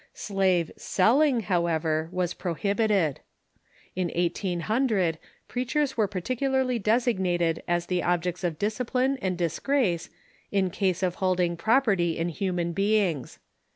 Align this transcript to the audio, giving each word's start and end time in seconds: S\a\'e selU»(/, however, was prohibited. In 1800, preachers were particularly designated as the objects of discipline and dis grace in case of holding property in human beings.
S\a\'e 0.15 0.65
selU»(/, 0.77 1.43
however, 1.43 2.09
was 2.11 2.33
prohibited. 2.33 3.19
In 3.95 4.09
1800, 4.15 5.19
preachers 5.47 5.95
were 5.95 6.07
particularly 6.07 6.79
designated 6.79 7.61
as 7.67 7.85
the 7.85 8.01
objects 8.01 8.43
of 8.43 8.57
discipline 8.57 9.19
and 9.21 9.37
dis 9.37 9.59
grace 9.59 10.09
in 10.51 10.71
case 10.71 11.03
of 11.03 11.15
holding 11.21 11.55
property 11.55 12.17
in 12.17 12.29
human 12.29 12.73
beings. 12.73 13.37